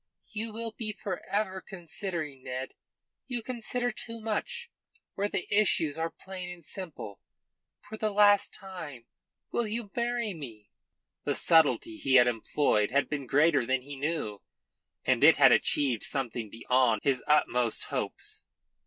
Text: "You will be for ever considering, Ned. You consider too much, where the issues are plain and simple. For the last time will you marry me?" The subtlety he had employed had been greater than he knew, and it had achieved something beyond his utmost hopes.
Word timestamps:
"You 0.31 0.51
will 0.51 0.71
be 0.71 0.91
for 0.93 1.23
ever 1.27 1.61
considering, 1.61 2.41
Ned. 2.43 2.73
You 3.27 3.43
consider 3.43 3.91
too 3.91 4.19
much, 4.19 4.71
where 5.13 5.29
the 5.29 5.45
issues 5.55 5.99
are 5.99 6.09
plain 6.09 6.49
and 6.49 6.65
simple. 6.65 7.19
For 7.81 7.97
the 7.97 8.09
last 8.09 8.51
time 8.51 9.05
will 9.51 9.67
you 9.67 9.91
marry 9.95 10.33
me?" 10.33 10.71
The 11.23 11.35
subtlety 11.35 11.97
he 11.97 12.15
had 12.15 12.25
employed 12.25 12.89
had 12.89 13.09
been 13.09 13.27
greater 13.27 13.63
than 13.63 13.83
he 13.83 13.95
knew, 13.95 14.41
and 15.05 15.23
it 15.23 15.35
had 15.35 15.51
achieved 15.51 16.01
something 16.01 16.49
beyond 16.49 17.01
his 17.03 17.23
utmost 17.27 17.83
hopes. 17.93 18.41